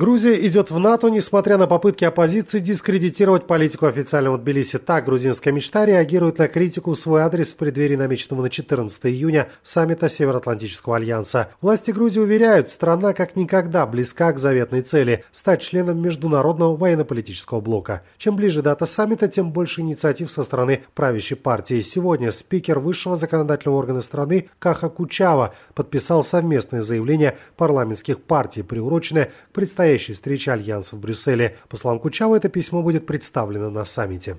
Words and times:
Грузия 0.00 0.46
идет 0.46 0.70
в 0.70 0.78
НАТО, 0.78 1.08
несмотря 1.08 1.58
на 1.58 1.66
попытки 1.66 2.06
оппозиции 2.06 2.58
дискредитировать 2.58 3.46
политику 3.46 3.84
официального 3.84 4.38
Тбилиси. 4.38 4.78
Так 4.78 5.04
грузинская 5.04 5.52
мечта 5.52 5.84
реагирует 5.84 6.38
на 6.38 6.48
критику 6.48 6.92
в 6.92 6.96
свой 6.96 7.20
адрес 7.20 7.48
в 7.48 7.56
преддверии 7.56 7.96
намеченного 7.96 8.40
на 8.40 8.48
14 8.48 9.04
июня 9.04 9.50
саммита 9.62 10.08
Североатлантического 10.08 10.96
альянса. 10.96 11.50
Власти 11.60 11.90
Грузии 11.90 12.18
уверяют, 12.18 12.70
страна 12.70 13.12
как 13.12 13.36
никогда 13.36 13.84
близка 13.84 14.32
к 14.32 14.38
заветной 14.38 14.80
цели– 14.80 15.22
стать 15.32 15.60
членом 15.60 16.00
международного 16.00 16.74
военно-политического 16.76 17.60
блока. 17.60 18.02
Чем 18.16 18.36
ближе 18.36 18.62
дата 18.62 18.86
саммита, 18.86 19.28
тем 19.28 19.52
больше 19.52 19.82
инициатив 19.82 20.30
со 20.30 20.44
стороны 20.44 20.82
правящей 20.94 21.36
партии. 21.36 21.82
Сегодня 21.82 22.32
спикер 22.32 22.78
высшего 22.78 23.16
законодательного 23.16 23.76
органа 23.76 24.00
страны 24.00 24.48
Каха 24.60 24.88
Кучава 24.88 25.52
подписал 25.74 26.24
совместное 26.24 26.80
заявление 26.80 27.36
парламентских 27.58 28.22
партий, 28.22 28.62
приуроченное 28.62 29.26
к 29.26 29.52
представлению 29.52 29.89
предстоящей 29.90 30.12
встрече 30.12 30.52
Альянса 30.52 30.96
в 30.96 31.00
Брюсселе. 31.00 31.56
По 31.68 31.76
словам 31.76 31.98
Кучава, 31.98 32.36
это 32.36 32.48
письмо 32.48 32.82
будет 32.82 33.06
представлено 33.06 33.70
на 33.70 33.84
саммите. 33.84 34.36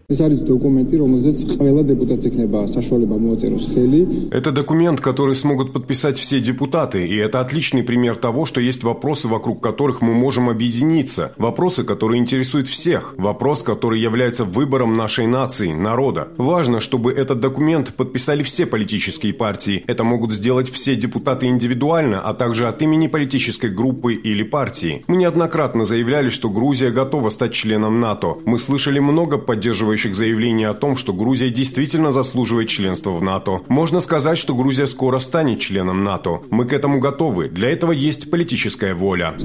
Это 4.31 4.51
документ, 4.51 5.01
который 5.01 5.35
смогут 5.35 5.73
подписать 5.73 6.17
все 6.17 6.39
депутаты, 6.39 7.05
и 7.05 7.17
это 7.17 7.41
отличный 7.41 7.83
пример 7.83 8.15
того, 8.15 8.45
что 8.45 8.61
есть 8.61 8.83
вопросы, 8.83 9.27
вокруг 9.27 9.61
которых 9.61 10.01
мы 10.01 10.13
можем 10.13 10.49
объединиться. 10.49 11.33
Вопросы, 11.37 11.83
которые 11.83 12.19
интересуют 12.19 12.67
всех. 12.67 13.13
Вопрос, 13.17 13.63
который 13.63 13.99
является 13.99 14.45
выбором 14.45 14.95
нашей 14.95 15.27
нации, 15.27 15.73
народа. 15.73 16.29
Важно, 16.37 16.79
чтобы 16.79 17.11
этот 17.11 17.41
документ 17.41 17.93
подписали 17.95 18.43
все 18.43 18.65
политические 18.65 19.33
партии. 19.33 19.83
Это 19.87 20.03
могут 20.05 20.31
сделать 20.31 20.69
все 20.71 20.95
депутаты 20.95 21.47
индивидуально, 21.47 22.21
а 22.21 22.33
также 22.33 22.67
от 22.69 22.81
имени 22.81 23.07
политической 23.07 23.69
группы 23.69 24.13
или 24.13 24.43
партии. 24.43 25.03
Мы 25.07 25.17
неоднократно 25.17 25.40
заявляли, 25.85 26.29
что 26.29 26.49
Грузия 26.49 26.91
готова 26.91 27.29
стать 27.29 27.53
членом 27.53 27.99
НАТО. 27.99 28.37
Мы 28.45 28.59
слышали 28.59 28.99
много 28.99 29.37
поддерживающих 29.37 30.15
заявлений 30.15 30.65
о 30.65 30.73
том, 30.73 30.95
что 30.95 31.13
Грузия 31.13 31.49
действительно 31.49 32.11
заслуживает 32.11 32.69
членства 32.69 33.11
в 33.11 33.21
НАТО. 33.21 33.61
Можно 33.67 33.99
сказать, 33.99 34.37
что 34.37 34.55
Грузия 34.55 34.85
скоро 34.85 35.19
станет 35.19 35.59
членом 35.59 36.03
НАТО. 36.03 36.41
Мы 36.49 36.65
к 36.65 36.73
этому 36.73 36.99
готовы. 36.99 37.49
Для 37.49 37.69
этого 37.69 37.91
есть 37.91 38.29
политическая 38.29 38.93
воля. 38.93 39.35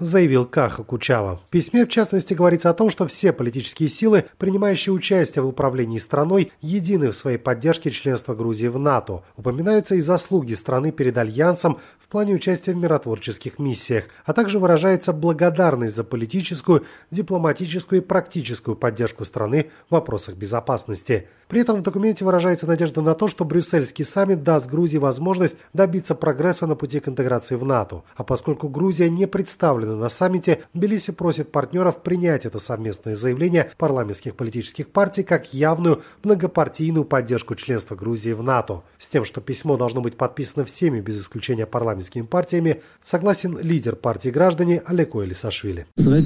Заявил 0.00 0.44
Каха 0.44 0.82
Кучава. 0.82 1.40
В 1.46 1.50
письме, 1.50 1.84
в 1.84 1.88
частности, 1.88 2.34
говорится 2.34 2.70
о 2.70 2.74
том, 2.74 2.90
что 2.90 3.06
все 3.06 3.32
политические 3.32 3.88
силы, 3.88 4.24
принимающие 4.38 4.92
участие 4.92 5.42
в 5.42 5.48
управлении 5.48 5.98
страной, 5.98 6.52
едины 6.60 7.10
в 7.10 7.16
своей 7.16 7.38
поддержке 7.38 7.90
членства 7.90 8.34
Грузии 8.34 8.68
в 8.68 8.78
НАТО. 8.78 9.22
Упоминаются 9.36 9.94
и 9.94 10.00
заслуги 10.00 10.54
страны 10.54 10.92
перед 10.92 11.16
Альянсом 11.18 11.47
альянсом 11.48 11.80
в 11.98 12.08
плане 12.08 12.34
участия 12.34 12.72
в 12.72 12.76
миротворческих 12.76 13.58
миссиях, 13.58 14.04
а 14.24 14.32
также 14.32 14.58
выражается 14.58 15.12
благодарность 15.12 15.94
за 15.94 16.04
политическую, 16.04 16.86
дипломатическую 17.10 18.00
и 18.00 18.04
практическую 18.04 18.76
поддержку 18.76 19.24
страны 19.24 19.70
в 19.90 19.92
вопросах 19.92 20.36
безопасности. 20.36 21.28
При 21.48 21.60
этом 21.60 21.78
в 21.78 21.82
документе 21.82 22.24
выражается 22.24 22.66
надежда 22.66 23.02
на 23.02 23.14
то, 23.14 23.28
что 23.28 23.44
брюссельский 23.44 24.04
саммит 24.04 24.42
даст 24.42 24.68
Грузии 24.68 24.98
возможность 24.98 25.56
добиться 25.74 26.14
прогресса 26.14 26.66
на 26.66 26.76
пути 26.76 27.00
к 27.00 27.08
интеграции 27.08 27.56
в 27.56 27.64
НАТО. 27.64 28.04
А 28.16 28.24
поскольку 28.24 28.68
Грузия 28.68 29.10
не 29.10 29.26
представлена 29.26 29.96
на 29.96 30.08
саммите, 30.08 30.62
Тбилиси 30.72 31.12
просит 31.12 31.52
партнеров 31.52 32.02
принять 32.02 32.46
это 32.46 32.58
совместное 32.58 33.16
заявление 33.16 33.70
парламентских 33.76 34.34
политических 34.34 34.88
партий 34.88 35.24
как 35.24 35.52
явную 35.52 36.02
многопартийную 36.22 37.04
поддержку 37.04 37.54
членства 37.54 37.96
Грузии 37.96 38.32
в 38.32 38.42
НАТО. 38.42 38.82
С 38.98 39.08
тем, 39.08 39.26
что 39.26 39.42
письмо 39.42 39.76
должно 39.76 40.00
быть 40.00 40.16
подписано 40.16 40.64
всеми 40.64 41.00
без 41.00 41.20
исключения 41.20 41.37
парламентскими 41.66 42.22
партиями, 42.22 42.80
согласен 43.02 43.58
лидер 43.60 43.96
партии 43.96 44.30
граждане 44.30 44.82
Алеко 44.84 45.24
Элисашвили. 45.24 45.86
Мы 45.96 46.20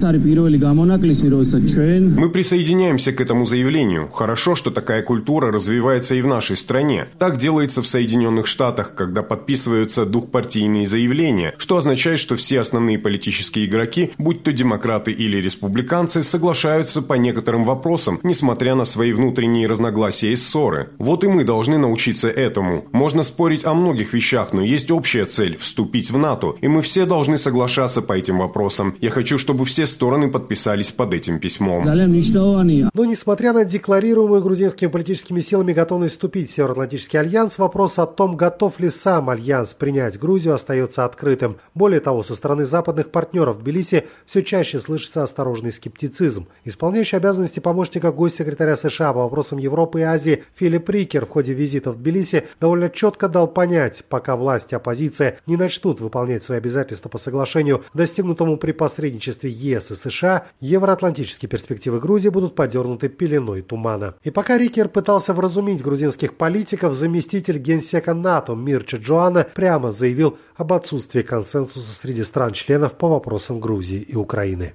присоединяемся 2.30 3.12
к 3.12 3.20
этому 3.20 3.44
заявлению. 3.44 4.10
Хорошо, 4.10 4.54
что 4.54 4.70
такая 4.70 5.02
культура 5.02 5.52
развивается 5.52 6.14
и 6.14 6.22
в 6.22 6.26
нашей 6.26 6.56
стране. 6.56 7.06
Так 7.18 7.36
делается 7.36 7.82
в 7.82 7.86
Соединенных 7.86 8.46
Штатах, 8.46 8.94
когда 8.94 9.22
подписываются 9.22 10.06
двухпартийные 10.06 10.86
заявления, 10.86 11.54
что 11.58 11.76
означает, 11.76 12.18
что 12.18 12.36
все 12.36 12.60
основные 12.60 12.98
политические 12.98 13.66
игроки, 13.66 14.12
будь 14.18 14.42
то 14.42 14.52
демократы 14.52 15.12
или 15.12 15.38
республиканцы, 15.38 16.22
соглашаются 16.22 17.02
по 17.02 17.14
некоторым 17.14 17.64
вопросам, 17.64 18.20
несмотря 18.22 18.74
на 18.74 18.84
свои 18.84 19.12
внутренние 19.12 19.66
разногласия 19.66 20.32
и 20.32 20.36
ссоры. 20.36 20.90
Вот 20.98 21.24
и 21.24 21.28
мы 21.28 21.44
должны 21.44 21.78
научиться 21.78 22.28
этому. 22.28 22.84
Можно 22.92 23.22
спорить 23.22 23.64
о 23.64 23.74
многих 23.74 24.12
вещах, 24.12 24.52
но 24.52 24.62
есть 24.62 24.90
общая 25.02 25.24
цель– 25.24 25.56
вступить 25.58 26.12
в 26.12 26.16
НАТО, 26.16 26.54
и 26.60 26.68
мы 26.68 26.80
все 26.80 27.06
должны 27.06 27.36
соглашаться 27.36 28.02
по 28.02 28.12
этим 28.12 28.38
вопросам. 28.38 28.96
Я 29.00 29.10
хочу, 29.10 29.36
чтобы 29.36 29.64
все 29.64 29.84
стороны 29.84 30.30
подписались 30.30 30.92
под 30.92 31.12
этим 31.12 31.40
письмом. 31.40 31.82
Но 31.84 33.04
несмотря 33.04 33.52
на 33.52 33.64
декларируемую 33.64 34.40
грузинскими 34.40 34.88
политическими 34.88 35.40
силами 35.40 35.72
готовность 35.72 36.14
вступить 36.14 36.48
в 36.48 36.52
Североатлантический 36.52 37.18
альянс, 37.18 37.58
вопрос 37.58 37.98
о 37.98 38.06
том, 38.06 38.36
готов 38.36 38.78
ли 38.78 38.90
сам 38.90 39.28
альянс 39.28 39.74
принять 39.74 40.20
Грузию, 40.20 40.54
остается 40.54 41.04
открытым. 41.04 41.56
Более 41.74 41.98
того, 41.98 42.22
со 42.22 42.36
стороны 42.36 42.64
западных 42.64 43.10
партнеров 43.10 43.56
в 43.56 43.62
Тбилиси 43.62 44.04
все 44.24 44.44
чаще 44.44 44.78
слышится 44.78 45.24
осторожный 45.24 45.72
скептицизм. 45.72 46.46
Исполняющий 46.64 47.16
обязанности 47.16 47.58
помощника 47.58 48.12
госсекретаря 48.12 48.76
США 48.76 49.12
по 49.12 49.24
вопросам 49.24 49.58
Европы 49.58 49.98
и 49.98 50.04
Азии 50.04 50.44
Филипп 50.54 50.88
Рикер 50.88 51.26
в 51.26 51.30
ходе 51.30 51.54
визита 51.54 51.90
в 51.90 51.96
Тбилиси 51.96 52.44
довольно 52.60 52.88
четко 52.88 53.28
дал 53.28 53.48
понять, 53.48 54.04
пока 54.08 54.36
власти 54.36 54.71
и 54.71 54.76
оппозиция 54.92 55.38
не 55.46 55.56
начнут 55.56 56.00
выполнять 56.00 56.44
свои 56.44 56.58
обязательства 56.58 57.08
по 57.08 57.16
соглашению, 57.16 57.82
достигнутому 57.94 58.58
при 58.58 58.72
посредничестве 58.72 59.50
ЕС 59.50 59.90
и 59.90 59.94
США, 59.94 60.46
евроатлантические 60.60 61.48
перспективы 61.48 61.98
Грузии 61.98 62.28
будут 62.28 62.54
подернуты 62.54 63.08
пеленой 63.08 63.62
тумана. 63.62 64.14
И 64.22 64.30
пока 64.30 64.58
Рикер 64.58 64.88
пытался 64.88 65.32
вразумить 65.32 65.82
грузинских 65.82 66.34
политиков, 66.34 66.94
заместитель 66.94 67.58
генсека 67.58 68.12
НАТО 68.12 68.54
Мирча 68.54 68.98
Джоанэ 68.98 69.46
прямо 69.54 69.92
заявил 69.92 70.36
об 70.56 70.74
отсутствии 70.74 71.22
консенсуса 71.22 71.94
среди 71.94 72.22
стран-членов 72.22 72.92
по 72.98 73.08
вопросам 73.08 73.60
Грузии 73.60 74.00
и 74.00 74.14
Украины. 74.14 74.74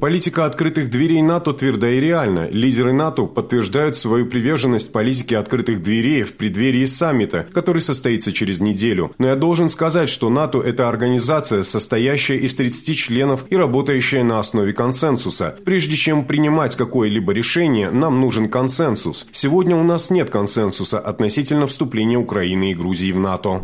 Политика 0.00 0.46
открытых 0.46 0.90
дверей 0.90 1.20
НАТО 1.22 1.52
тверда 1.52 1.90
и 1.90 2.00
реальна. 2.00 2.48
Лидеры 2.50 2.92
НАТО 2.92 3.26
подтверждают 3.26 3.96
свою 3.96 4.26
приверженность 4.26 4.90
политике 4.92 5.09
открытых 5.38 5.82
дверей 5.82 6.22
в 6.22 6.34
преддверии 6.34 6.84
саммита, 6.84 7.46
который 7.52 7.82
состоится 7.82 8.32
через 8.32 8.60
неделю. 8.60 9.12
Но 9.18 9.28
я 9.28 9.36
должен 9.36 9.68
сказать, 9.68 10.08
что 10.08 10.30
НАТО– 10.30 10.58
это 10.64 10.88
организация, 10.88 11.62
состоящая 11.62 12.38
из 12.38 12.54
30 12.54 12.96
членов 12.96 13.44
и 13.50 13.56
работающая 13.56 14.22
на 14.22 14.38
основе 14.38 14.72
консенсуса. 14.72 15.56
Прежде 15.64 15.96
чем 15.96 16.24
принимать 16.24 16.76
какое-либо 16.76 17.32
решение, 17.32 17.90
нам 17.90 18.20
нужен 18.20 18.48
консенсус. 18.48 19.26
Сегодня 19.32 19.76
у 19.76 19.82
нас 19.82 20.10
нет 20.10 20.30
консенсуса 20.30 20.98
относительно 20.98 21.66
вступления 21.66 22.18
Украины 22.18 22.72
и 22.72 22.74
Грузии 22.74 23.12
в 23.12 23.18
НАТО. 23.18 23.62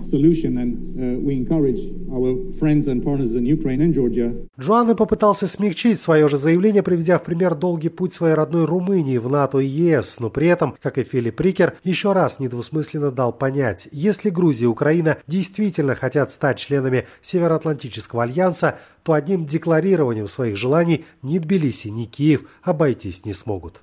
Джоанне 4.59 4.95
попытался 4.95 5.47
смягчить 5.47 6.01
свое 6.01 6.29
же 6.29 6.37
заявление, 6.37 6.83
приведя 6.83 7.19
в 7.19 7.25
пример 7.25 7.55
долгий 7.55 7.89
путь 7.89 8.15
своей 8.15 8.35
родной 8.35 8.65
Румынии 8.65 9.19
в 9.19 9.31
НАТО 9.31 9.59
и 9.59 9.67
ЕС, 9.67 10.19
но 10.21 10.31
при 10.31 10.49
этом, 10.49 10.75
как 10.83 10.99
и 10.99 11.05
Филипп 11.05 11.36
Рикер, 11.41 11.77
еще 11.85 12.13
раз 12.13 12.41
недвусмысленно 12.41 13.11
дал 13.11 13.33
понять, 13.33 13.89
если 13.93 14.31
Грузия 14.31 14.65
и 14.65 14.69
Украина 14.69 15.19
действительно 15.27 15.95
хотят 15.95 16.31
стать 16.31 16.59
членами 16.59 17.07
Североатлантического 17.23 18.25
альянса, 18.25 18.79
то 19.03 19.13
одним 19.13 19.47
декларированием 19.47 20.29
своих 20.29 20.57
желаний 20.57 21.05
ни 21.23 21.39
Тбилиси, 21.39 21.89
ни 21.89 22.05
Киев 22.05 22.43
обойтись 22.63 23.25
не 23.25 23.33
смогут. 23.33 23.81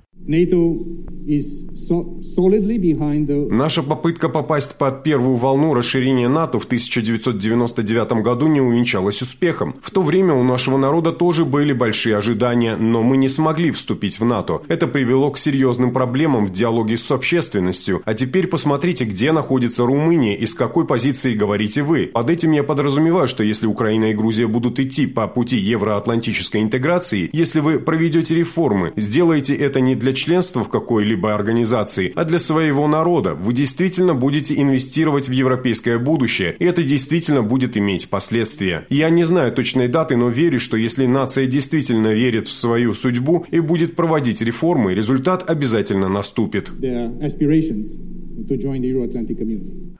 Наша 3.49 3.83
попытка 3.83 4.29
попасть 4.29 4.77
под 4.77 5.03
первую 5.03 5.35
волну 5.35 5.73
расширения 5.73 6.27
НАТО 6.27 6.59
в 6.59 6.65
1999 6.65 8.23
году 8.23 8.47
не 8.47 8.61
увенчалась 8.61 9.21
успехом. 9.21 9.75
В 9.81 9.91
то 9.91 10.01
время 10.01 10.33
у 10.33 10.43
нашего 10.43 10.77
народа 10.77 11.11
тоже 11.11 11.45
были 11.45 11.73
большие 11.73 12.17
ожидания, 12.17 12.75
но 12.77 13.03
мы 13.03 13.17
не 13.17 13.29
смогли 13.29 13.71
вступить 13.71 14.19
в 14.19 14.25
НАТО. 14.25 14.61
Это 14.67 14.87
привело 14.87 15.31
к 15.31 15.37
серьезным 15.37 15.91
проблемам 15.91 16.45
в 16.45 16.51
диалоге 16.51 16.97
с 16.97 17.11
общественностью. 17.11 18.01
А 18.05 18.13
теперь 18.13 18.47
посмотрите, 18.47 19.05
где 19.05 19.31
находится 19.31 19.85
Румыния 19.85 20.37
и 20.37 20.45
с 20.45 20.53
какой 20.53 20.85
позиции 20.85 21.33
говорите 21.33 21.83
вы. 21.83 22.11
Под 22.13 22.29
этим 22.29 22.51
я 22.51 22.63
подразумеваю, 22.63 23.27
что 23.27 23.43
если 23.43 23.65
Украина 23.65 24.05
и 24.05 24.13
Грузия 24.13 24.47
будут 24.47 24.79
идти 24.79 25.05
по 25.05 25.27
пути 25.27 25.57
евроатлантической 25.57 26.61
интеграции, 26.61 27.29
если 27.33 27.59
вы 27.59 27.79
проведете 27.79 28.35
реформы, 28.35 28.93
сделаете 28.95 29.55
это 29.55 29.79
не 29.79 29.95
для 29.95 30.02
членства 30.11 30.65
в 30.65 30.69
какой-либо 30.69 31.33
организации, 31.33 32.11
а 32.15 32.25
для 32.25 32.39
своего 32.39 32.87
народа. 32.87 33.35
Вы 33.35 33.53
действительно 33.53 34.13
будете 34.13 34.59
инвестировать 34.59 35.29
в 35.29 35.31
европейское 35.31 35.97
будущее, 35.97 36.57
и 36.59 36.65
это 36.65 36.83
действительно 36.83 37.43
будет 37.43 37.77
иметь 37.77 38.09
последствия. 38.09 38.85
Я 38.89 39.09
не 39.09 39.23
знаю 39.23 39.53
точной 39.53 39.87
даты, 39.87 40.17
но 40.17 40.27
верю, 40.27 40.59
что 40.59 40.75
если 40.75 41.05
нация 41.05 41.45
действительно 41.45 42.07
верит 42.07 42.47
в 42.47 42.51
свою 42.51 42.93
судьбу 42.93 43.45
и 43.51 43.61
будет 43.61 43.95
проводить 43.95 44.41
реформы, 44.41 44.93
результат 44.93 45.49
обязательно 45.49 46.09
наступит. 46.09 46.71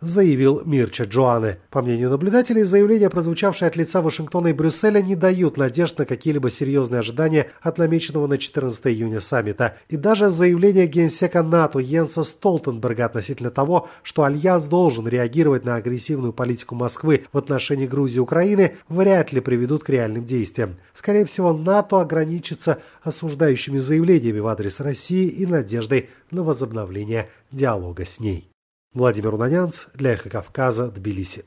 Заявил 0.06 0.62
Мирча 0.66 1.04
Джоанэ. 1.04 1.58
По 1.70 1.82
мнению 1.82 2.10
наблюдателей, 2.10 2.64
заявления, 2.64 3.10
прозвучавшие 3.10 3.68
от 3.68 3.76
лица 3.76 4.02
Вашингтона 4.02 4.48
и 4.48 4.54
Брюсселя, 4.54 5.02
не 5.02 5.16
дают 5.16 5.58
надежд 5.58 5.98
на 6.00 6.06
какие-либо 6.06 6.50
серьезные 6.50 7.00
ожидания 7.00 7.50
от 7.62 7.78
намеченного 7.78 8.28
на 8.28 8.38
14 8.38 8.88
июня 8.88 9.22
саммита. 9.22 9.78
И 9.90 9.98
даже 9.98 10.30
заявление 10.30 10.88
генсека 10.88 11.44
НАТО 11.44 11.80
Йенса 11.80 12.24
Столтенберга 12.24 13.06
относительно 13.06 13.52
того, 13.52 13.90
что 14.04 14.24
Альянс 14.24 14.66
должен 14.66 15.08
реагировать 15.08 15.66
на 15.66 15.76
агрессивную 15.76 16.34
политику 16.34 16.76
Москвы 16.76 17.26
в 17.32 17.38
отношении 17.38 17.88
Грузии 17.88 18.18
и 18.18 18.22
Украины, 18.22 18.78
вряд 18.90 19.32
ли 19.32 19.40
приведут 19.40 19.84
к 19.84 19.90
реальным 19.90 20.26
действиям. 20.26 20.78
Скорее 20.94 21.26
всего, 21.26 21.54
НАТО 21.54 22.00
ограничится 22.00 22.80
осуждающими 23.02 23.78
заявлениями 23.78 24.40
в 24.40 24.48
адрес 24.48 24.80
России 24.80 25.28
и 25.28 25.46
надеждой 25.46 26.10
на 26.32 26.44
возобновление 26.44 27.30
диалога 27.52 28.06
с 28.06 28.20
ней. 28.20 28.53
Владимир 28.94 29.34
Унанянц 29.34 29.88
для 29.96 30.14
Эхо 30.14 30.30
Кавказа, 30.30 30.88
Тбилиси. 30.88 31.42